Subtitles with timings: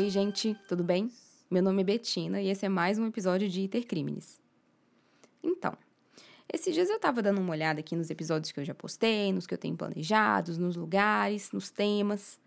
[0.00, 1.10] Oi, gente, tudo bem?
[1.50, 4.38] Meu nome é Betina e esse é mais um episódio de Intercrimes.
[5.42, 5.76] Então,
[6.52, 9.44] esses dias eu tava dando uma olhada aqui nos episódios que eu já postei, nos
[9.44, 12.38] que eu tenho planejados, nos lugares, nos temas.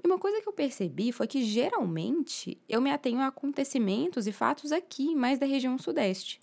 [0.00, 4.32] E uma coisa que eu percebi foi que geralmente eu me atenho a acontecimentos e
[4.32, 6.40] fatos aqui, mais da região sudeste.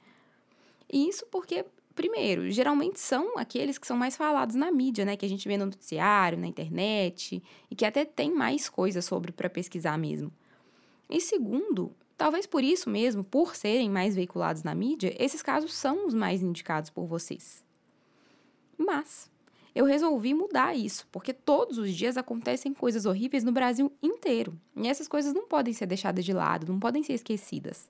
[0.91, 1.63] E isso porque,
[1.95, 5.15] primeiro, geralmente são aqueles que são mais falados na mídia, né?
[5.15, 9.31] Que a gente vê no noticiário, na internet, e que até tem mais coisa sobre
[9.31, 10.31] para pesquisar mesmo.
[11.09, 16.07] E segundo, talvez por isso mesmo, por serem mais veiculados na mídia, esses casos são
[16.07, 17.63] os mais indicados por vocês.
[18.77, 19.29] Mas
[19.75, 24.59] eu resolvi mudar isso, porque todos os dias acontecem coisas horríveis no Brasil inteiro.
[24.75, 27.89] E essas coisas não podem ser deixadas de lado, não podem ser esquecidas.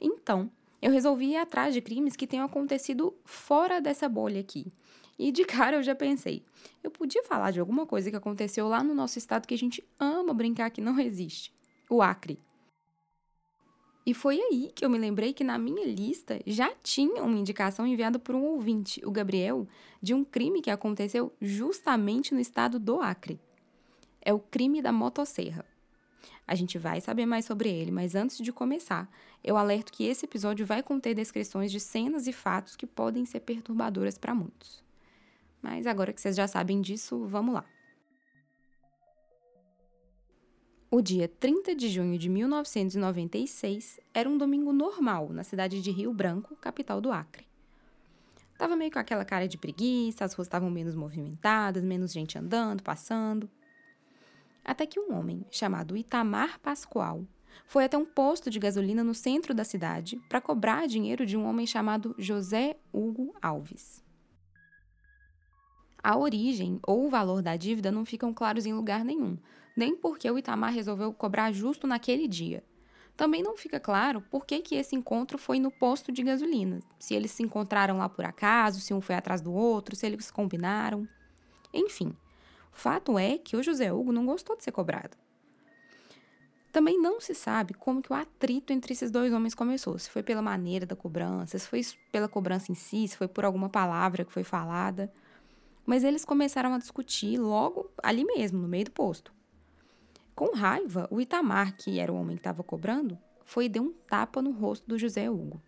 [0.00, 4.72] Então, eu resolvi ir atrás de crimes que tenham acontecido fora dessa bolha aqui.
[5.18, 6.42] E de cara eu já pensei,
[6.82, 9.84] eu podia falar de alguma coisa que aconteceu lá no nosso estado que a gente
[9.98, 11.52] ama brincar que não existe
[11.90, 12.38] o Acre.
[14.06, 17.86] E foi aí que eu me lembrei que na minha lista já tinha uma indicação
[17.86, 19.68] enviada por um ouvinte, o Gabriel,
[20.00, 23.38] de um crime que aconteceu justamente no estado do Acre.
[24.22, 25.69] É o crime da motosserra.
[26.46, 29.10] A gente vai saber mais sobre ele, mas antes de começar,
[29.42, 33.40] eu alerto que esse episódio vai conter descrições de cenas e fatos que podem ser
[33.40, 34.82] perturbadoras para muitos.
[35.62, 37.64] Mas agora que vocês já sabem disso, vamos lá.
[40.90, 46.12] O dia 30 de junho de 1996 era um domingo normal na cidade de Rio
[46.12, 47.46] Branco, capital do Acre.
[48.58, 52.82] Tava meio com aquela cara de preguiça, as ruas estavam menos movimentadas, menos gente andando,
[52.82, 53.48] passando.
[54.64, 57.24] Até que um homem, chamado Itamar Pascoal,
[57.66, 61.44] foi até um posto de gasolina no centro da cidade para cobrar dinheiro de um
[61.46, 64.02] homem chamado José Hugo Alves.
[66.02, 69.36] A origem ou o valor da dívida não ficam claros em lugar nenhum,
[69.76, 72.64] nem porque o Itamar resolveu cobrar justo naquele dia.
[73.16, 76.80] Também não fica claro por que, que esse encontro foi no posto de gasolina.
[76.98, 80.30] Se eles se encontraram lá por acaso, se um foi atrás do outro, se eles
[80.30, 81.06] combinaram.
[81.72, 82.16] Enfim,
[82.72, 85.16] fato é que o José Hugo não gostou de ser cobrado.
[86.72, 89.98] Também não se sabe como que o atrito entre esses dois homens começou.
[89.98, 91.80] Se foi pela maneira da cobrança, se foi
[92.12, 95.12] pela cobrança em si, se foi por alguma palavra que foi falada.
[95.84, 99.32] Mas eles começaram a discutir logo ali mesmo, no meio do posto.
[100.34, 103.92] Com raiva, o Itamar, que era o homem que estava cobrando, foi e deu um
[103.92, 105.60] tapa no rosto do José Hugo.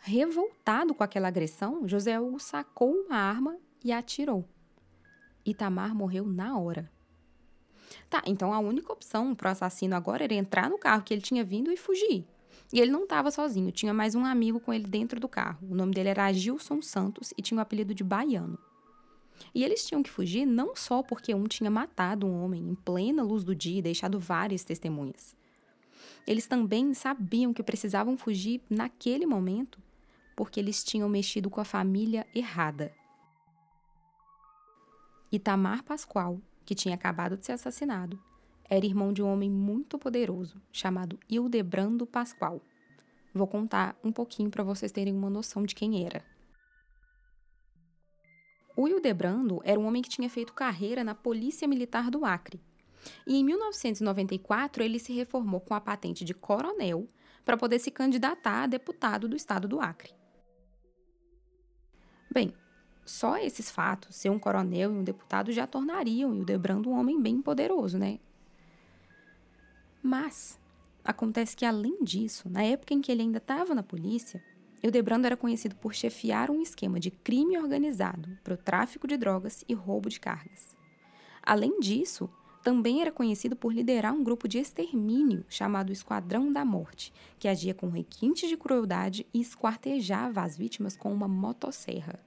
[0.00, 4.44] Revoltado com aquela agressão, José Hugo sacou uma arma e atirou.
[5.44, 6.90] Itamar morreu na hora.
[8.08, 11.20] Tá, então a única opção para o assassino agora era entrar no carro que ele
[11.20, 12.26] tinha vindo e fugir.
[12.72, 15.58] E ele não estava sozinho, tinha mais um amigo com ele dentro do carro.
[15.70, 18.58] O nome dele era Gilson Santos e tinha o apelido de Baiano.
[19.54, 23.22] E eles tinham que fugir não só porque um tinha matado um homem em plena
[23.22, 25.36] luz do dia e deixado várias testemunhas.
[26.26, 29.78] Eles também sabiam que precisavam fugir naquele momento
[30.34, 32.92] porque eles tinham mexido com a família errada.
[35.34, 38.22] Itamar Pascoal, que tinha acabado de ser assassinado,
[38.70, 42.62] era irmão de um homem muito poderoso chamado Hildebrando Pascoal.
[43.34, 46.24] Vou contar um pouquinho para vocês terem uma noção de quem era.
[48.76, 52.60] O Hildebrando era um homem que tinha feito carreira na Polícia Militar do Acre.
[53.26, 57.08] E em 1994 ele se reformou com a patente de coronel
[57.44, 60.14] para poder se candidatar a deputado do estado do Acre.
[62.32, 62.54] Bem,
[63.04, 67.40] só esses fatos, ser um coronel e um deputado, já tornariam Hildebrando um homem bem
[67.42, 68.18] poderoso, né?
[70.02, 70.58] Mas
[71.04, 74.42] acontece que, além disso, na época em que ele ainda estava na polícia,
[74.82, 79.64] Hildebrando era conhecido por chefiar um esquema de crime organizado para o tráfico de drogas
[79.68, 80.76] e roubo de cargas.
[81.42, 82.28] Além disso,
[82.62, 87.74] também era conhecido por liderar um grupo de extermínio chamado Esquadrão da Morte, que agia
[87.74, 92.18] com requintes de crueldade e esquartejava as vítimas com uma motosserra.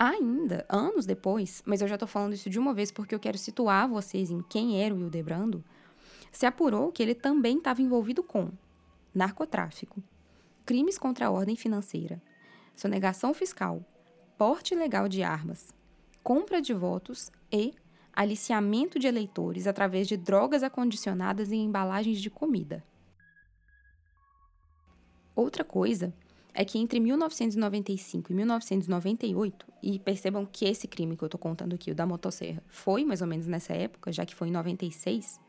[0.00, 3.36] Ainda, anos depois, mas eu já estou falando isso de uma vez porque eu quero
[3.36, 5.64] situar vocês em quem era o Hildebrando,
[6.30, 8.52] se apurou que ele também estava envolvido com
[9.12, 10.00] narcotráfico,
[10.64, 12.22] crimes contra a ordem financeira,
[12.76, 13.84] sonegação fiscal,
[14.36, 15.74] porte ilegal de armas,
[16.22, 17.74] compra de votos e
[18.12, 22.84] aliciamento de eleitores através de drogas acondicionadas em embalagens de comida.
[25.34, 26.14] Outra coisa
[26.58, 31.74] é que entre 1995 e 1998, e percebam que esse crime que eu estou contando
[31.74, 35.40] aqui, o da motosserra, foi mais ou menos nessa época, já que foi em 96,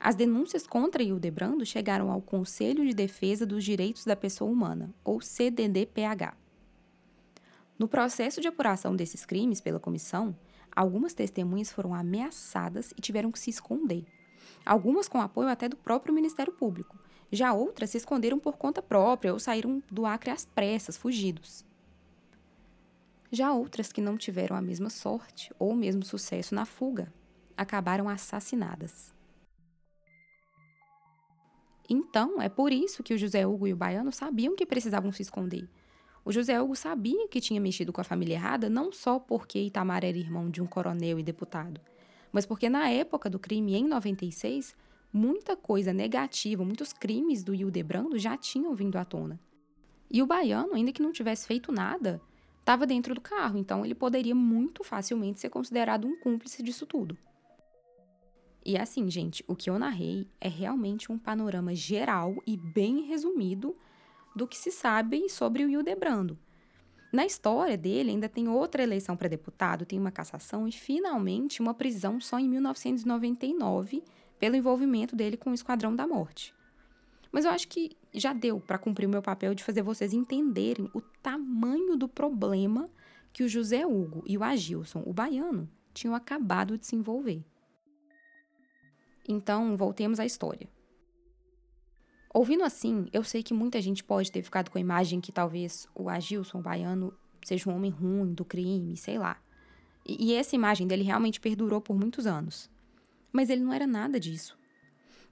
[0.00, 5.20] as denúncias contra Hildebrando chegaram ao Conselho de Defesa dos Direitos da Pessoa Humana, ou
[5.20, 6.34] CDDPH.
[7.78, 10.34] No processo de apuração desses crimes pela comissão,
[10.76, 14.04] Algumas testemunhas foram ameaçadas e tiveram que se esconder.
[14.64, 16.98] Algumas com apoio até do próprio Ministério Público.
[17.30, 21.64] Já outras se esconderam por conta própria ou saíram do Acre às pressas, fugidos.
[23.30, 27.12] Já outras que não tiveram a mesma sorte ou o mesmo sucesso na fuga
[27.56, 29.14] acabaram assassinadas.
[31.88, 35.22] Então, é por isso que o José Hugo e o Baiano sabiam que precisavam se
[35.22, 35.68] esconder.
[36.24, 40.04] O José Hugo sabia que tinha mexido com a família errada não só porque Itamar
[40.04, 41.80] era irmão de um coronel e deputado,
[42.32, 44.74] mas porque na época do crime, em 96,
[45.16, 49.40] muita coisa negativa, muitos crimes do Hildebrando já tinham vindo à tona.
[50.10, 52.20] E o baiano, ainda que não tivesse feito nada,
[52.60, 57.16] estava dentro do carro, então ele poderia muito facilmente ser considerado um cúmplice disso tudo.
[58.64, 63.74] E assim, gente, o que eu narrei é realmente um panorama geral e bem resumido
[64.34, 66.38] do que se sabe sobre o Hildebrando.
[67.10, 71.72] Na história dele, ainda tem outra eleição para deputado, tem uma cassação e, finalmente, uma
[71.72, 74.02] prisão só em 1999
[74.38, 76.54] pelo envolvimento dele com o Esquadrão da Morte.
[77.32, 80.90] Mas eu acho que já deu para cumprir o meu papel de fazer vocês entenderem
[80.94, 82.88] o tamanho do problema
[83.32, 87.44] que o José Hugo e o Agilson, o baiano, tinham acabado de se envolver.
[89.28, 90.68] Então, voltemos à história.
[92.32, 95.88] Ouvindo assim, eu sei que muita gente pode ter ficado com a imagem que talvez
[95.94, 97.12] o Agilson o baiano
[97.42, 99.38] seja um homem ruim do crime, sei lá.
[100.06, 102.70] E, e essa imagem dele realmente perdurou por muitos anos.
[103.36, 104.58] Mas ele não era nada disso.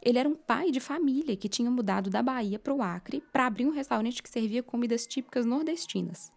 [0.03, 3.47] Ele era um pai de família que tinha mudado da Bahia para o Acre para
[3.47, 6.31] abrir um restaurante que servia comidas típicas nordestinas.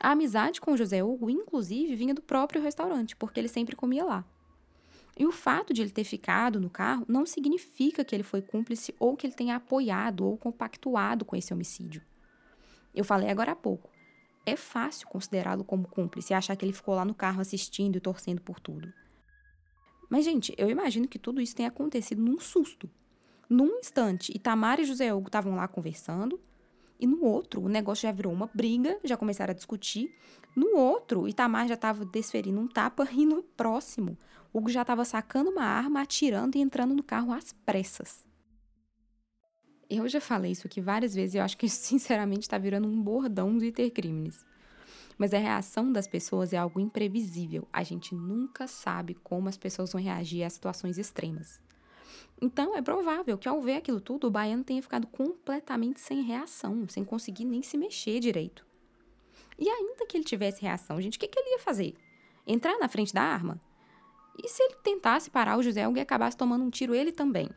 [0.00, 4.24] A amizade com José Hugo, inclusive, vinha do próprio restaurante, porque ele sempre comia lá.
[5.18, 8.94] E o fato de ele ter ficado no carro não significa que ele foi cúmplice
[8.98, 12.00] ou que ele tenha apoiado ou compactuado com esse homicídio.
[12.94, 13.90] Eu falei agora há pouco.
[14.46, 18.00] É fácil considerá-lo como cúmplice e achar que ele ficou lá no carro assistindo e
[18.00, 18.90] torcendo por tudo.
[20.12, 22.86] Mas, gente, eu imagino que tudo isso tenha acontecido num susto.
[23.48, 26.38] Num instante, Itamar e José Hugo estavam lá conversando,
[27.00, 30.14] e no outro, o negócio já virou uma briga, já começaram a discutir.
[30.54, 34.18] No outro, Itamar já estava desferindo um tapa, e no próximo,
[34.52, 38.22] Hugo já estava sacando uma arma, atirando e entrando no carro às pressas.
[39.88, 42.86] Eu já falei isso aqui várias vezes e eu acho que isso, sinceramente, está virando
[42.86, 44.44] um bordão do Intercrimes.
[45.18, 47.66] Mas a reação das pessoas é algo imprevisível.
[47.72, 51.60] A gente nunca sabe como as pessoas vão reagir a situações extremas.
[52.40, 56.88] Então, é provável que ao ver aquilo tudo, o baiano tenha ficado completamente sem reação,
[56.88, 58.66] sem conseguir nem se mexer direito.
[59.58, 61.94] E ainda que ele tivesse reação, gente, o que, que ele ia fazer?
[62.46, 63.60] Entrar na frente da arma?
[64.42, 67.48] E se ele tentasse parar o José Hugo e acabasse tomando um tiro ele também?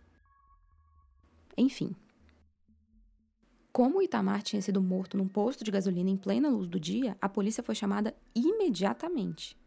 [1.57, 1.95] Enfim.
[3.75, 7.17] Como o Itamar tinha sido morto num posto de gasolina em plena luz do dia,
[7.19, 9.59] a polícia foi chamada imediatamente.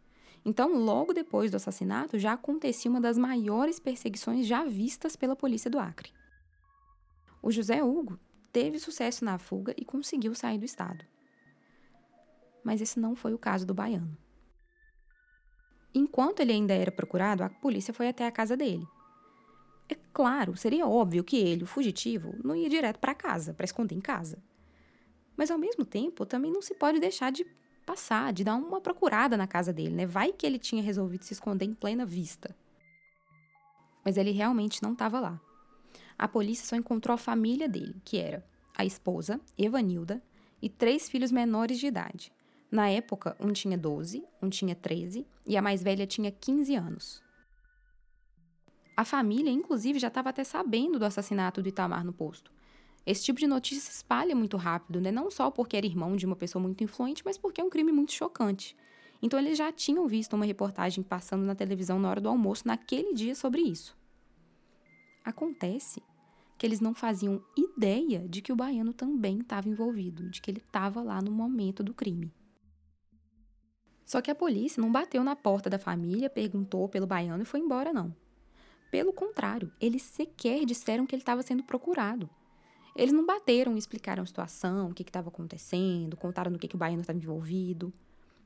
[0.42, 5.70] Então, logo depois do assassinato, já acontecia uma das maiores perseguições já vistas pela polícia
[5.70, 6.10] do Acre.
[7.42, 8.18] O José Hugo
[8.50, 11.04] teve sucesso na fuga e conseguiu sair do estado.
[12.64, 14.16] Mas esse não foi o caso do baiano.
[15.94, 18.88] Enquanto ele ainda era procurado, a polícia foi até a casa dele.
[19.88, 23.94] É claro, seria óbvio que ele, o fugitivo, não ia direto para casa, para esconder
[23.94, 24.38] em casa.
[25.36, 27.46] Mas ao mesmo tempo, também não se pode deixar de
[27.86, 30.04] passar, de dar uma procurada na casa dele, né?
[30.04, 32.54] Vai que ele tinha resolvido se esconder em plena vista.
[34.04, 35.40] Mas ele realmente não estava lá.
[36.18, 38.44] A polícia só encontrou a família dele, que era
[38.76, 40.22] a esposa, Evanilda,
[40.60, 42.32] e três filhos menores de idade.
[42.70, 47.22] Na época, um tinha 12, um tinha 13 e a mais velha tinha 15 anos.
[48.98, 52.50] A família, inclusive, já estava até sabendo do assassinato do Itamar no posto.
[53.06, 55.12] Esse tipo de notícia se espalha muito rápido, né?
[55.12, 57.92] não só porque era irmão de uma pessoa muito influente, mas porque é um crime
[57.92, 58.76] muito chocante.
[59.22, 63.14] Então, eles já tinham visto uma reportagem passando na televisão na hora do almoço naquele
[63.14, 63.96] dia sobre isso.
[65.24, 66.02] Acontece
[66.58, 70.58] que eles não faziam ideia de que o baiano também estava envolvido, de que ele
[70.58, 72.32] estava lá no momento do crime.
[74.04, 77.60] Só que a polícia não bateu na porta da família, perguntou pelo baiano e foi
[77.60, 78.12] embora, não.
[78.90, 82.28] Pelo contrário, eles sequer disseram que ele estava sendo procurado.
[82.96, 86.74] Eles não bateram e explicaram a situação, o que estava acontecendo, contaram no que, que
[86.74, 87.92] o baiano estava envolvido.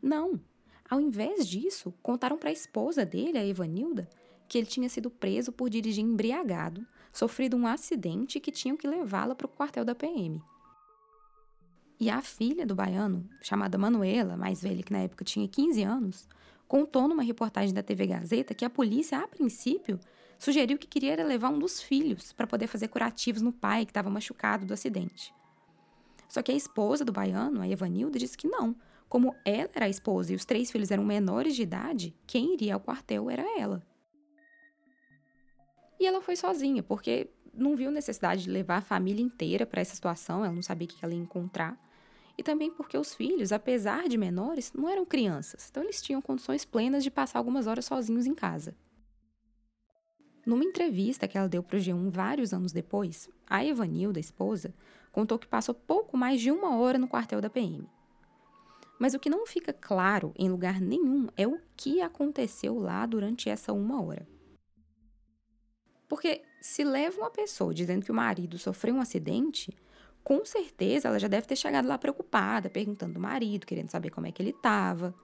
[0.03, 0.41] Não.
[0.89, 4.09] Ao invés disso, contaram para a esposa dele, a Evanilda,
[4.47, 8.87] que ele tinha sido preso por dirigir embriagado, sofrido um acidente e que tinham que
[8.87, 10.43] levá-la para o quartel da PM.
[11.99, 16.29] E a filha do baiano, chamada Manuela, mais velha que na época tinha 15 anos,
[16.73, 20.00] contou numa reportagem da TV Gazeta que a polícia, a princípio,
[20.38, 24.09] sugeriu que queria levar um dos filhos para poder fazer curativos no pai que estava
[24.09, 25.35] machucado do acidente.
[26.31, 28.75] Só que a esposa do baiano, a Evanilda, disse que não.
[29.07, 32.73] como ela era a esposa e os três filhos eram menores de idade, quem iria
[32.73, 33.87] ao quartel era ela.
[36.00, 39.95] E ela foi sozinha, porque não viu necessidade de levar a família inteira para essa
[39.95, 41.79] situação, ela não sabia o que ela ia encontrar.
[42.43, 46.65] E também porque os filhos, apesar de menores, não eram crianças, então eles tinham condições
[46.65, 48.75] plenas de passar algumas horas sozinhos em casa.
[50.45, 54.75] Numa entrevista que ela deu para o G1 vários anos depois, a Evanilda, esposa,
[55.13, 57.89] contou que passou pouco mais de uma hora no quartel da PM.
[58.99, 63.49] Mas o que não fica claro em lugar nenhum é o que aconteceu lá durante
[63.49, 64.27] essa uma hora.
[66.09, 69.73] Porque se leva uma pessoa dizendo que o marido sofreu um acidente,
[70.25, 74.26] com certeza ela já deve ter chegado lá preocupada, perguntando do marido, querendo saber como
[74.26, 75.14] é que ele estava.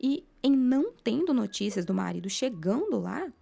[0.00, 3.32] E em não tendo notícias do marido chegando lá,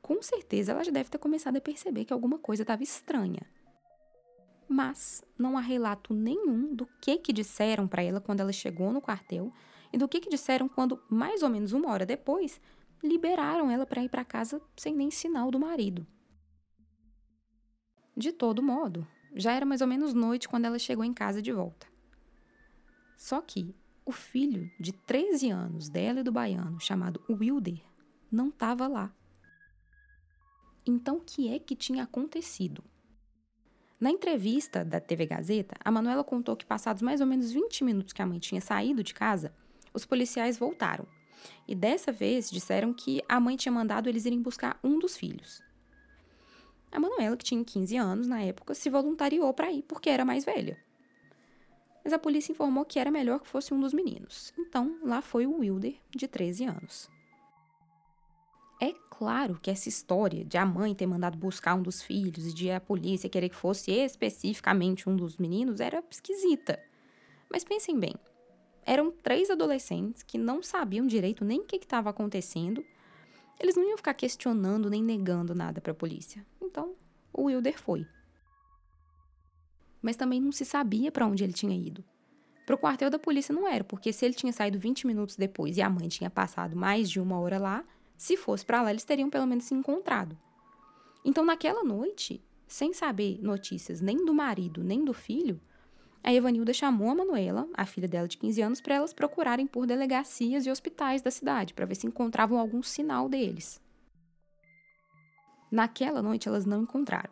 [0.00, 3.42] com certeza ela já deve ter começado a perceber que alguma coisa estava estranha.
[4.68, 9.00] Mas não há relato nenhum do que que disseram para ela quando ela chegou no
[9.00, 9.52] quartel
[9.92, 12.60] e do que que disseram quando, mais ou menos uma hora depois,
[13.02, 16.06] liberaram ela para ir para casa sem nem sinal do marido.
[18.16, 21.52] De todo modo, já era mais ou menos noite quando ela chegou em casa de
[21.52, 21.86] volta.
[23.16, 23.74] Só que
[24.04, 27.80] o filho de 13 anos dela e do baiano, chamado Wilder,
[28.30, 29.12] não estava lá.
[30.86, 32.84] Então, o que é que tinha acontecido?
[33.98, 38.12] Na entrevista da TV Gazeta, a Manuela contou que, passados mais ou menos 20 minutos
[38.12, 39.54] que a mãe tinha saído de casa,
[39.94, 41.06] os policiais voltaram.
[41.66, 45.62] E dessa vez disseram que a mãe tinha mandado eles irem buscar um dos filhos.
[46.94, 50.44] A Manuela, que tinha 15 anos na época, se voluntariou para ir porque era mais
[50.44, 50.78] velha.
[52.04, 54.54] Mas a polícia informou que era melhor que fosse um dos meninos.
[54.56, 57.10] Então, lá foi o Wilder, de 13 anos.
[58.80, 62.54] É claro que essa história de a mãe ter mandado buscar um dos filhos e
[62.54, 66.80] de a polícia querer que fosse especificamente um dos meninos era esquisita.
[67.50, 68.14] Mas pensem bem:
[68.86, 72.84] eram três adolescentes que não sabiam direito nem o que estava acontecendo.
[73.58, 76.44] Eles não iam ficar questionando nem negando nada para a polícia.
[76.60, 76.94] Então,
[77.32, 78.06] o Wilder foi.
[80.02, 82.04] Mas também não se sabia para onde ele tinha ido.
[82.66, 85.76] Para o quartel da polícia não era, porque se ele tinha saído 20 minutos depois
[85.76, 87.84] e a mãe tinha passado mais de uma hora lá,
[88.16, 90.36] se fosse para lá, eles teriam pelo menos se encontrado.
[91.24, 95.60] Então, naquela noite, sem saber notícias nem do marido, nem do filho,
[96.24, 99.86] a Evanilda chamou a Manuela, a filha dela de 15 anos, para elas procurarem por
[99.86, 103.78] delegacias e hospitais da cidade, para ver se encontravam algum sinal deles.
[105.70, 107.30] Naquela noite, elas não encontraram.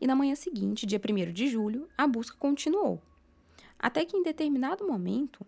[0.00, 3.02] E na manhã seguinte, dia 1 de julho, a busca continuou.
[3.78, 5.44] Até que em determinado momento,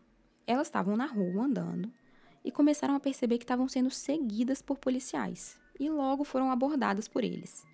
[0.46, 1.90] elas estavam na rua andando
[2.44, 7.24] e começaram a perceber que estavam sendo seguidas por policiais e logo foram abordadas por
[7.24, 7.64] eles.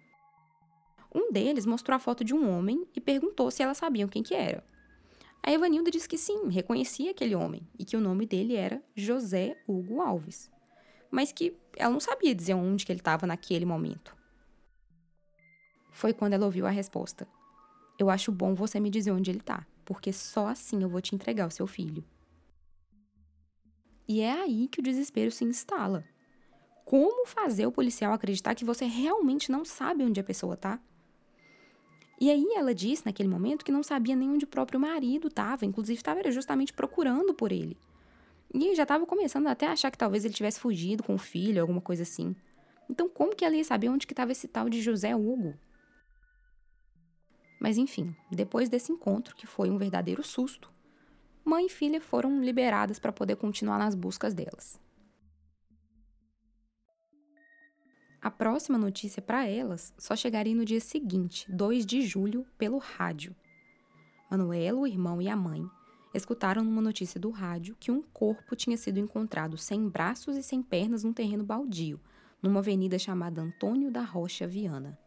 [1.13, 4.35] Um deles mostrou a foto de um homem e perguntou se elas sabiam quem que
[4.35, 4.63] era.
[5.47, 9.63] A Evanilda disse que sim, reconhecia aquele homem e que o nome dele era José
[9.69, 10.51] Hugo Alves,
[11.11, 14.17] mas que ela não sabia dizer onde que ele estava naquele momento.
[15.93, 17.29] Foi quando ela ouviu a resposta:
[17.99, 21.15] Eu acho bom você me dizer onde ele está, porque só assim eu vou te
[21.15, 22.03] entregar o seu filho.
[24.09, 26.07] E é aí que o desespero se instala.
[26.87, 30.81] Como fazer o policial acreditar que você realmente não sabe onde a pessoa tá?
[32.21, 35.65] E aí ela disse naquele momento que não sabia nem onde o próprio marido estava,
[35.65, 37.77] inclusive estava justamente procurando por ele.
[38.53, 41.61] E já estava começando até a achar que talvez ele tivesse fugido com o filho,
[41.61, 42.37] alguma coisa assim.
[42.89, 45.55] Então como que ela ia saber onde que estava esse tal de José Hugo?
[47.59, 50.71] Mas enfim, depois desse encontro, que foi um verdadeiro susto,
[51.45, 54.79] mãe e filha foram liberadas para poder continuar nas buscas delas.
[58.25, 63.37] A próxima notícia para elas só chegaria no dia seguinte, 2 de julho, pelo rádio.
[64.31, 65.63] Manuela, o irmão e a mãe
[66.15, 70.63] escutaram numa notícia do rádio que um corpo tinha sido encontrado sem braços e sem
[70.63, 72.01] pernas num terreno baldio,
[72.41, 74.99] numa avenida chamada Antônio da Rocha Viana.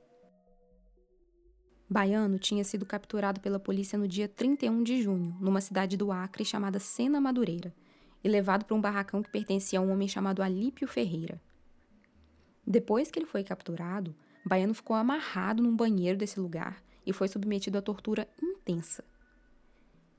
[1.89, 6.45] Baiano tinha sido capturado pela polícia no dia 31 de junho, numa cidade do Acre
[6.45, 7.73] chamada Sena Madureira,
[8.23, 11.41] e levado para um barracão que pertencia a um homem chamado Alípio Ferreira.
[12.69, 14.13] Depois que ele foi capturado,
[14.45, 19.05] Baiano ficou amarrado num banheiro desse lugar e foi submetido a tortura intensa.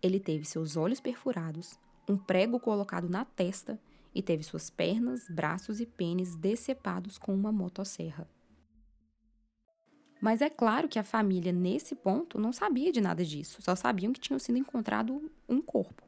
[0.03, 1.79] Ele teve seus olhos perfurados,
[2.09, 3.79] um prego colocado na testa
[4.15, 8.27] e teve suas pernas, braços e pênis decepados com uma motosserra.
[10.19, 14.13] Mas é claro que a família, nesse ponto, não sabia de nada disso, só sabiam
[14.13, 16.03] que tinham sido encontrado um corpo.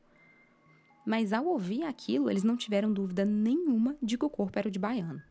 [1.04, 4.70] Mas ao ouvir aquilo, eles não tiveram dúvida nenhuma de que o corpo era o
[4.70, 5.22] de Baiano.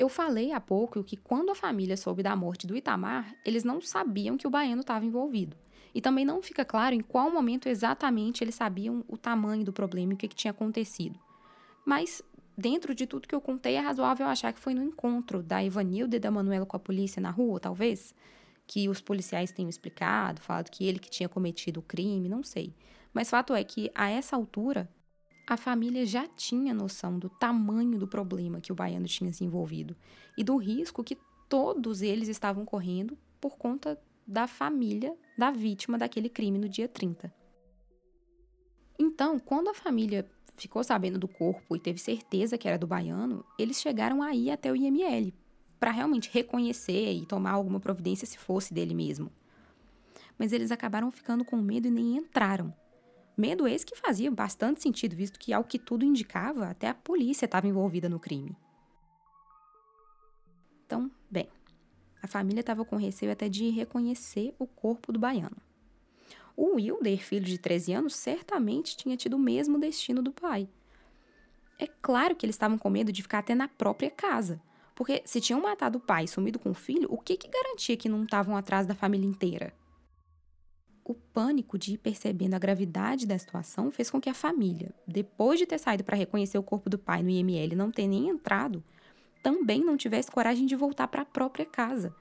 [0.00, 3.82] Eu falei há pouco que quando a família soube da morte do Itamar, eles não
[3.82, 5.58] sabiam que o Baiano estava envolvido.
[5.94, 10.12] E também não fica claro em qual momento exatamente eles sabiam o tamanho do problema
[10.12, 11.20] e o que, que tinha acontecido.
[11.84, 12.22] Mas,
[12.56, 16.16] dentro de tudo que eu contei, é razoável achar que foi no encontro da Ivanilda
[16.16, 18.14] e da Manuela com a polícia na rua, talvez?
[18.66, 22.72] Que os policiais tenham explicado, falado que ele que tinha cometido o crime, não sei.
[23.12, 24.88] Mas fato é que, a essa altura,
[25.46, 29.96] a família já tinha noção do tamanho do problema que o baiano tinha se envolvido
[30.36, 31.18] e do risco que
[31.48, 37.32] todos eles estavam correndo por conta da família da vítima daquele crime no dia 30.
[38.98, 43.44] Então, quando a família ficou sabendo do corpo e teve certeza que era do baiano,
[43.58, 45.32] eles chegaram a ir até o IML
[45.80, 49.32] para realmente reconhecer e tomar alguma providência se fosse dele mesmo.
[50.38, 52.72] Mas eles acabaram ficando com medo e nem entraram.
[53.36, 57.46] Medo esse que fazia bastante sentido, visto que, ao que tudo indicava, até a polícia
[57.46, 58.56] estava envolvida no crime.
[60.84, 61.48] Então, bem,
[62.22, 65.56] a família estava com receio até de reconhecer o corpo do baiano.
[66.56, 70.68] O Wilder, filho de 13 anos, certamente tinha tido o mesmo destino do pai.
[71.78, 74.60] É claro que eles estavam com medo de ficar até na própria casa.
[74.94, 77.96] Porque se tinham matado o pai e sumido com o filho, o que, que garantia
[77.96, 79.72] que não estavam atrás da família inteira?
[81.10, 85.58] O pânico de ir percebendo a gravidade da situação fez com que a família, depois
[85.58, 88.28] de ter saído para reconhecer o corpo do pai no IML e não ter nem
[88.28, 88.80] entrado,
[89.42, 92.14] também não tivesse coragem de voltar para a própria casa.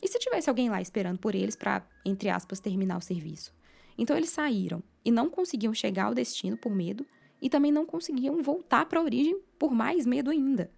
[0.00, 3.52] E se tivesse alguém lá esperando por eles para, entre aspas, terminar o serviço?
[3.98, 7.04] Então eles saíram e não conseguiam chegar ao destino por medo
[7.42, 10.70] e também não conseguiam voltar para a origem por mais medo ainda.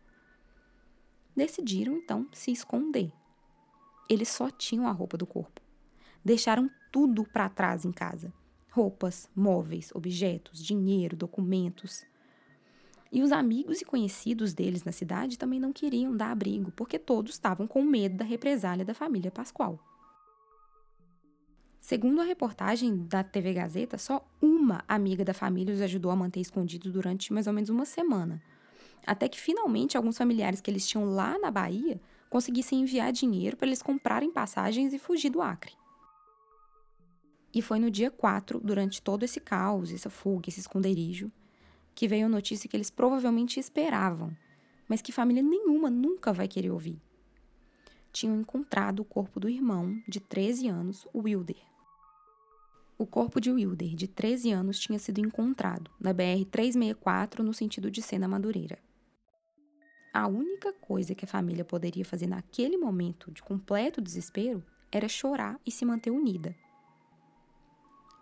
[1.36, 3.12] Decidiram então se esconder.
[4.08, 5.60] Eles só tinham a roupa do corpo.
[6.24, 8.32] Deixaram tudo para trás em casa:
[8.70, 12.04] roupas, móveis, objetos, dinheiro, documentos.
[13.10, 17.32] E os amigos e conhecidos deles na cidade também não queriam dar abrigo, porque todos
[17.32, 19.78] estavam com medo da represália da família Pascoal.
[21.78, 26.40] Segundo a reportagem da TV Gazeta, só uma amiga da família os ajudou a manter
[26.40, 28.40] escondidos durante mais ou menos uma semana.
[29.04, 32.00] Até que finalmente alguns familiares que eles tinham lá na Bahia
[32.30, 35.81] conseguissem enviar dinheiro para eles comprarem passagens e fugir do Acre.
[37.54, 41.30] E foi no dia 4, durante todo esse caos, essa fuga, esse esconderijo,
[41.94, 44.34] que veio a notícia que eles provavelmente esperavam,
[44.88, 47.00] mas que família nenhuma nunca vai querer ouvir.
[48.10, 51.56] Tinham encontrado o corpo do irmão, de 13 anos, Wilder.
[52.98, 58.00] O corpo de Wilder, de 13 anos, tinha sido encontrado na BR-364 no sentido de
[58.00, 58.78] Sena Madureira.
[60.12, 65.58] A única coisa que a família poderia fazer naquele momento de completo desespero era chorar
[65.66, 66.54] e se manter unida.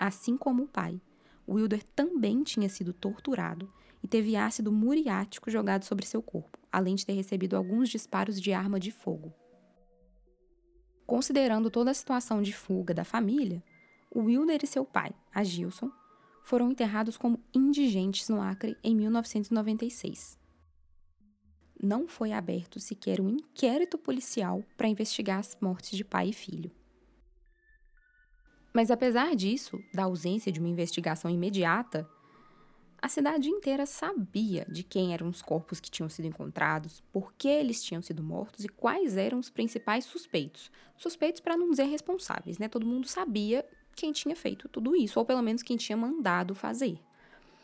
[0.00, 0.98] Assim como o pai,
[1.46, 3.70] Wilder também tinha sido torturado
[4.02, 8.50] e teve ácido muriático jogado sobre seu corpo, além de ter recebido alguns disparos de
[8.50, 9.34] arma de fogo.
[11.06, 13.62] Considerando toda a situação de fuga da família,
[14.16, 15.92] Wilder e seu pai, Agilson,
[16.42, 20.38] foram enterrados como indigentes no Acre em 1996.
[21.78, 26.70] Não foi aberto sequer um inquérito policial para investigar as mortes de pai e filho.
[28.72, 32.08] Mas apesar disso, da ausência de uma investigação imediata,
[33.02, 37.48] a cidade inteira sabia de quem eram os corpos que tinham sido encontrados, por que
[37.48, 40.70] eles tinham sido mortos e quais eram os principais suspeitos.
[40.96, 42.68] Suspeitos para não dizer responsáveis, né?
[42.68, 47.00] Todo mundo sabia quem tinha feito tudo isso, ou pelo menos quem tinha mandado fazer.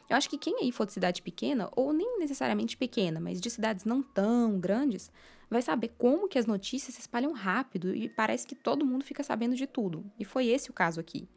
[0.09, 3.51] Eu acho que quem aí for de cidade pequena, ou nem necessariamente pequena, mas de
[3.51, 5.11] cidades não tão grandes,
[5.51, 9.23] vai saber como que as notícias se espalham rápido e parece que todo mundo fica
[9.23, 10.05] sabendo de tudo.
[10.19, 11.29] E foi esse o caso aqui.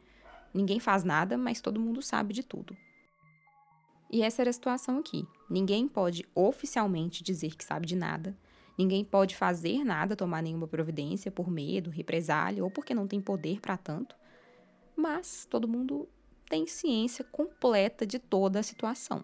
[0.52, 2.76] Ninguém faz nada, mas todo mundo sabe de tudo.
[4.10, 5.24] E essa era a situação aqui.
[5.48, 8.36] Ninguém pode oficialmente dizer que sabe de nada.
[8.76, 13.60] Ninguém pode fazer nada, tomar nenhuma providência por medo, represália ou porque não tem poder
[13.60, 14.16] para tanto.
[14.96, 16.08] Mas todo mundo
[16.48, 19.22] tem ciência completa de toda a situação.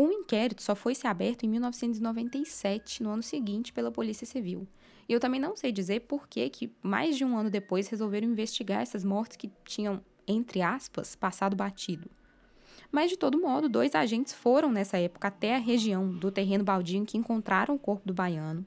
[0.00, 4.64] Um inquérito só foi se aberto em 1997, no ano seguinte, pela Polícia Civil.
[5.08, 8.28] E eu também não sei dizer por que, que mais de um ano depois, resolveram
[8.28, 12.08] investigar essas mortes que tinham, entre aspas, passado batido.
[12.92, 17.00] Mas, de todo modo, dois agentes foram nessa época até a região do terreno baldio
[17.00, 18.64] em que encontraram o corpo do baiano.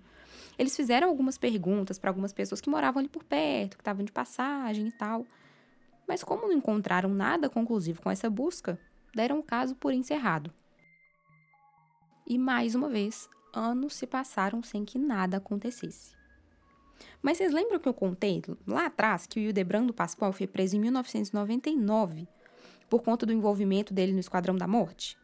[0.59, 4.11] Eles fizeram algumas perguntas para algumas pessoas que moravam ali por perto, que estavam de
[4.11, 5.25] passagem e tal.
[6.05, 8.77] Mas, como não encontraram nada conclusivo com essa busca,
[9.15, 10.53] deram o caso por encerrado.
[12.25, 16.15] E mais uma vez, anos se passaram sem que nada acontecesse.
[17.21, 20.79] Mas vocês lembram que eu contei lá atrás que o Hildebrando Pascoal foi preso em
[20.79, 22.27] 1999
[22.89, 25.17] por conta do envolvimento dele no Esquadrão da Morte?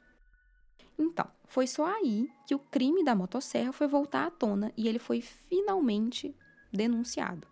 [0.97, 4.99] Então, foi só aí que o crime da motosserra foi voltar à tona e ele
[4.99, 6.35] foi finalmente
[6.71, 7.47] denunciado.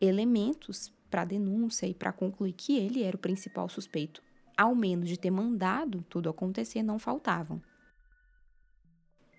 [0.00, 4.22] Elementos para denúncia e para concluir que ele era o principal suspeito,
[4.56, 7.60] ao menos de ter mandado tudo acontecer, não faltavam.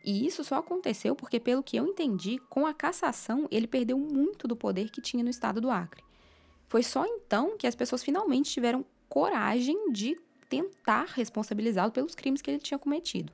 [0.04, 4.48] E isso só aconteceu porque, pelo que eu entendi, com a cassação ele perdeu muito
[4.48, 6.04] do poder que tinha no estado do Acre.
[6.68, 10.18] Foi só então que as pessoas finalmente tiveram coragem de
[10.50, 13.32] tentar responsabilizá-lo pelos crimes que ele tinha cometido.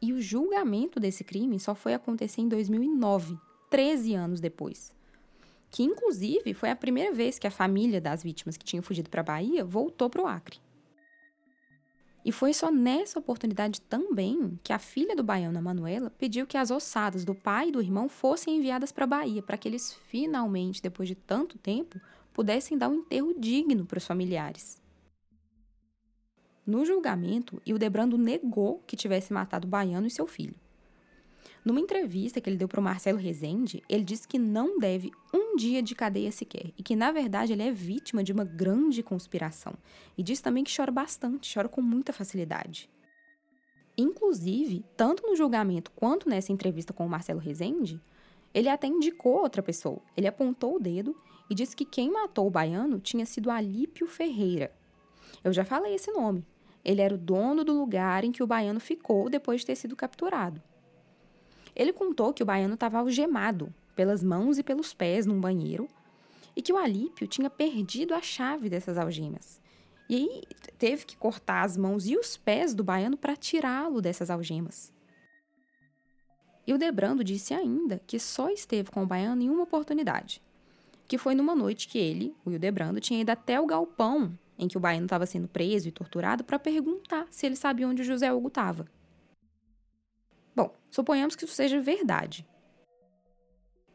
[0.00, 3.38] E o julgamento desse crime só foi acontecer em 2009,
[3.70, 4.92] 13 anos depois.
[5.70, 9.20] Que, inclusive, foi a primeira vez que a família das vítimas que tinham fugido para
[9.20, 10.58] a Bahia voltou para o Acre.
[12.24, 16.70] E foi só nessa oportunidade também que a filha do baiano, Manuela, pediu que as
[16.70, 20.80] ossadas do pai e do irmão fossem enviadas para a Bahia, para que eles finalmente,
[20.80, 22.00] depois de tanto tempo,
[22.32, 24.80] pudessem dar um enterro digno para os familiares.
[26.64, 30.54] No julgamento, Hildebrando negou que tivesse matado o baiano e seu filho.
[31.64, 35.54] Numa entrevista que ele deu para o Marcelo Rezende, ele disse que não deve um
[35.54, 39.74] dia de cadeia sequer e que, na verdade, ele é vítima de uma grande conspiração.
[40.18, 42.90] E diz também que chora bastante, chora com muita facilidade.
[43.96, 48.00] Inclusive, tanto no julgamento quanto nessa entrevista com o Marcelo Rezende,
[48.52, 50.02] ele até indicou outra pessoa.
[50.16, 51.16] Ele apontou o dedo
[51.48, 54.72] e disse que quem matou o baiano tinha sido Alípio Ferreira.
[55.44, 56.44] Eu já falei esse nome.
[56.84, 59.94] Ele era o dono do lugar em que o baiano ficou depois de ter sido
[59.94, 60.60] capturado.
[61.74, 65.88] Ele contou que o baiano estava algemado pelas mãos e pelos pés num banheiro
[66.54, 69.60] e que o Alípio tinha perdido a chave dessas algemas.
[70.08, 70.42] E aí
[70.78, 74.92] teve que cortar as mãos e os pés do baiano para tirá-lo dessas algemas.
[76.66, 80.42] E o Debrando disse ainda que só esteve com o baiano em uma oportunidade,
[81.08, 84.76] que foi numa noite que ele, o Hildebrando, tinha ido até o galpão em que
[84.76, 88.32] o baiano estava sendo preso e torturado para perguntar se ele sabia onde o José
[88.32, 88.86] Hugo estava.
[90.54, 92.46] Bom, suponhamos que isso seja verdade.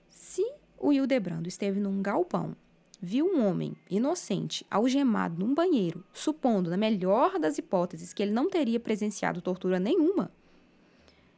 [0.10, 0.43] Se
[0.78, 2.56] o Hildebrando esteve num galpão,
[3.02, 8.50] viu um homem inocente algemado num banheiro, supondo, na melhor das hipóteses, que ele não
[8.50, 10.32] teria presenciado tortura nenhuma,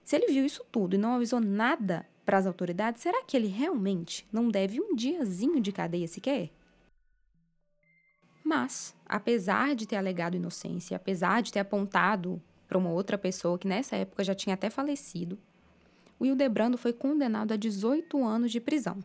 [0.10, 3.46] se ele viu isso tudo e não avisou nada para as autoridades, será que ele
[3.46, 6.50] realmente não deve um diazinho de cadeia sequer?
[8.44, 13.68] Mas, apesar de ter alegado inocência, apesar de ter apontado para uma outra pessoa que
[13.68, 15.40] nessa época já tinha até falecido,
[16.20, 19.00] o Hildebrando foi condenado a 18 anos de prisão.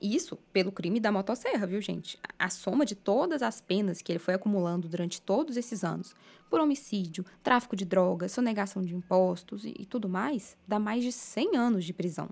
[0.00, 2.18] Isso pelo crime da motosserra, viu, gente?
[2.38, 6.14] A soma de todas as penas que ele foi acumulando durante todos esses anos,
[6.48, 11.12] por homicídio, tráfico de drogas, sonegação de impostos e, e tudo mais, dá mais de
[11.12, 12.30] 100 anos de prisão.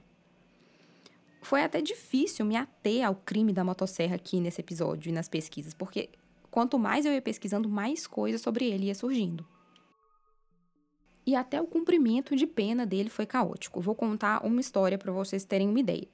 [1.42, 5.74] Foi até difícil me ater ao crime da motosserra aqui nesse episódio e nas pesquisas,
[5.74, 6.08] porque
[6.50, 9.44] quanto mais eu ia pesquisando, mais coisas sobre ele ia surgindo
[11.26, 13.80] e até o cumprimento de pena dele foi caótico.
[13.80, 16.06] Vou contar uma história para vocês terem uma ideia.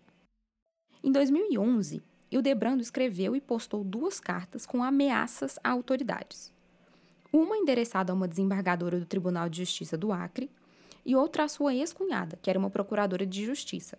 [1.05, 6.51] Em 2011, Hildebrando escreveu e postou duas cartas com ameaças a autoridades.
[7.31, 10.51] Uma endereçada a uma desembargadora do Tribunal de Justiça do Acre
[11.05, 13.99] e outra à sua ex-cunhada, que era uma procuradora de justiça.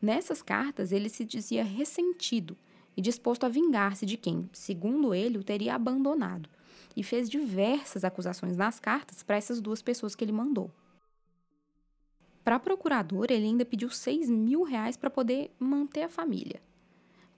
[0.00, 2.56] Nessas cartas, ele se dizia ressentido
[2.94, 6.50] e disposto a vingar-se de quem, segundo ele, o teria abandonado
[6.96, 10.70] e fez diversas acusações nas cartas para essas duas pessoas que ele mandou.
[12.42, 16.62] Para a procuradora, ele ainda pediu 6 mil reais para poder manter a família.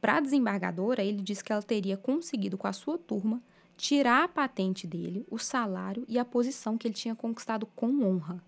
[0.00, 3.42] Para a desembargadora, ele disse que ela teria conseguido, com a sua turma,
[3.76, 8.42] tirar a patente dele, o salário e a posição que ele tinha conquistado com honra.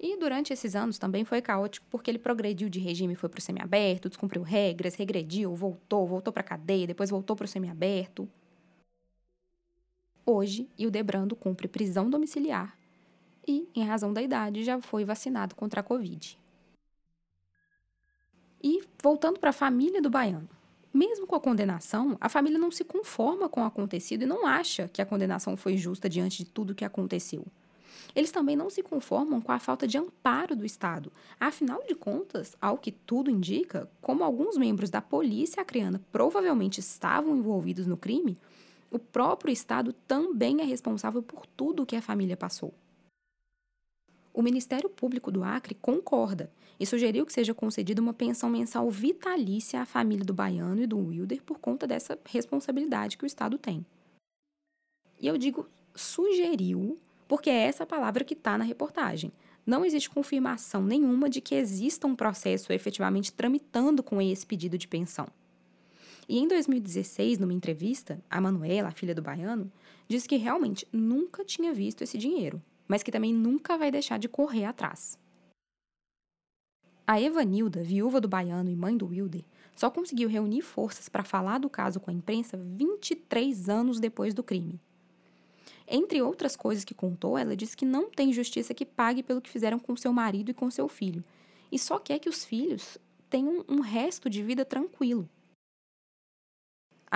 [0.00, 3.42] E durante esses anos também foi caótico porque ele progrediu de regime foi para o
[3.42, 8.28] semiaberto, descumpriu regras, regrediu, voltou, voltou para a cadeia, depois voltou para o semiaberto.
[10.26, 12.78] Hoje, Hildebrando cumpre prisão domiciliar
[13.46, 16.38] e, em razão da idade, já foi vacinado contra a Covid.
[18.62, 20.48] E voltando para a família do baiano.
[20.92, 24.88] Mesmo com a condenação, a família não se conforma com o acontecido e não acha
[24.88, 27.44] que a condenação foi justa diante de tudo o que aconteceu.
[28.14, 31.12] Eles também não se conformam com a falta de amparo do Estado.
[31.38, 37.36] Afinal de contas, ao que tudo indica, como alguns membros da polícia acreana provavelmente estavam
[37.36, 38.38] envolvidos no crime,
[38.94, 42.72] o próprio Estado também é responsável por tudo o que a família passou.
[44.32, 49.80] O Ministério Público do Acre concorda e sugeriu que seja concedida uma pensão mensal vitalícia
[49.80, 53.84] à família do baiano e do Wilder por conta dessa responsabilidade que o Estado tem.
[55.20, 59.32] E eu digo sugeriu, porque é essa palavra que está na reportagem.
[59.66, 64.86] Não existe confirmação nenhuma de que exista um processo efetivamente tramitando com esse pedido de
[64.86, 65.26] pensão.
[66.28, 69.70] E em 2016, numa entrevista, a Manuela, a filha do baiano,
[70.08, 74.28] disse que realmente nunca tinha visto esse dinheiro, mas que também nunca vai deixar de
[74.28, 75.18] correr atrás.
[77.06, 79.44] A Evanilda, viúva do baiano e mãe do Wilder,
[79.76, 84.42] só conseguiu reunir forças para falar do caso com a imprensa 23 anos depois do
[84.42, 84.80] crime.
[85.86, 89.50] Entre outras coisas que contou, ela disse que não tem justiça que pague pelo que
[89.50, 91.22] fizeram com seu marido e com seu filho,
[91.70, 92.96] e só quer que os filhos
[93.28, 95.28] tenham um resto de vida tranquilo.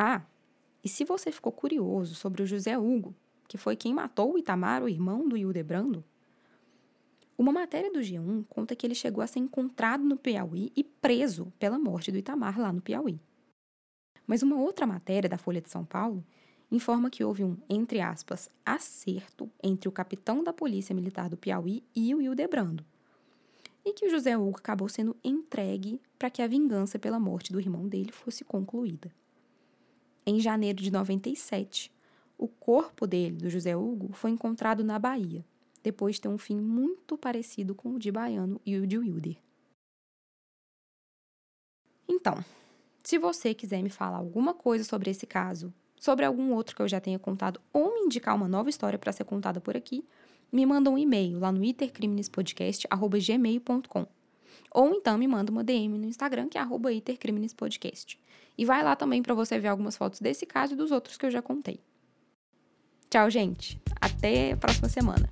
[0.01, 0.23] Ah,
[0.85, 3.13] e se você ficou curioso sobre o José Hugo,
[3.49, 6.05] que foi quem matou o Itamar, o irmão do Hildebrando,
[7.37, 11.53] uma matéria do G1 conta que ele chegou a ser encontrado no Piauí e preso
[11.59, 13.19] pela morte do Itamar lá no Piauí.
[14.25, 16.25] Mas uma outra matéria da Folha de São Paulo
[16.71, 21.83] informa que houve um, entre aspas, acerto entre o capitão da Polícia Militar do Piauí
[21.93, 22.85] e o Hildebrando,
[23.85, 27.59] e que o José Hugo acabou sendo entregue para que a vingança pela morte do
[27.59, 29.11] irmão dele fosse concluída.
[30.31, 31.91] Em janeiro de 97,
[32.37, 35.43] o corpo dele, do José Hugo, foi encontrado na Bahia,
[35.83, 39.39] depois de ter um fim muito parecido com o de Baiano e o de Wilder.
[42.07, 42.45] Então,
[43.03, 46.89] se você quiser me falar alguma coisa sobre esse caso, sobre algum outro que eu
[46.89, 50.05] já tenha contado ou me indicar uma nova história para ser contada por aqui,
[50.53, 54.18] me manda um e-mail lá no itercriminespodcast.gmail.com
[54.73, 56.91] ou então me manda uma DM no Instagram, que é arroba.
[56.93, 61.27] E vai lá também para você ver algumas fotos desse caso e dos outros que
[61.27, 61.81] eu já contei.
[63.09, 63.81] Tchau, gente.
[64.01, 65.29] Até a próxima semana.